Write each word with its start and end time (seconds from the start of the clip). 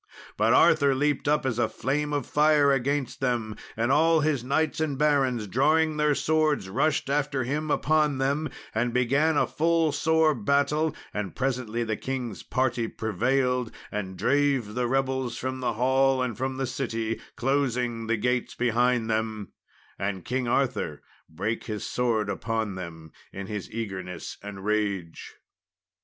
But 0.35 0.51
Arthur 0.51 0.95
leaped 0.95 1.27
up 1.27 1.45
as 1.45 1.59
a 1.59 1.69
flame 1.69 2.11
of 2.11 2.25
fire 2.25 2.71
against 2.71 3.19
them, 3.19 3.55
and 3.77 3.91
all 3.91 4.21
his 4.21 4.43
knights 4.43 4.79
and 4.79 4.97
barons 4.97 5.45
drawing 5.45 5.97
their 5.97 6.15
swords, 6.15 6.67
rushed 6.69 7.07
after 7.07 7.43
him 7.43 7.69
upon 7.69 8.17
them 8.17 8.49
and 8.73 8.95
began 8.95 9.37
a 9.37 9.45
full 9.45 9.91
sore 9.91 10.33
battle; 10.33 10.95
and 11.13 11.35
presently 11.35 11.83
the 11.83 11.97
king's 11.97 12.41
party 12.41 12.87
prevailed, 12.87 13.71
and 13.91 14.17
drave 14.17 14.73
the 14.73 14.87
rebels 14.87 15.37
from 15.37 15.59
the 15.59 15.73
hall 15.73 16.23
and 16.23 16.35
from 16.35 16.57
the 16.57 16.65
city, 16.65 17.21
closing 17.35 18.07
the 18.07 18.17
gates 18.17 18.55
behind 18.55 19.07
them; 19.07 19.51
and 19.99 20.25
King 20.25 20.47
Arthur 20.47 21.03
brake 21.29 21.65
his 21.65 21.85
sword 21.85 22.27
upon 22.27 22.73
them 22.73 23.11
in 23.31 23.45
his 23.45 23.69
eagerness 23.69 24.39
and 24.41 24.65
rage. 24.65 25.35